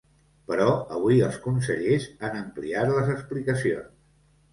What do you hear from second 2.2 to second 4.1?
han ampliat les explicacions.